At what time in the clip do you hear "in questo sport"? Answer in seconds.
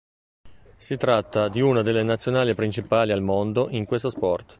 3.69-4.49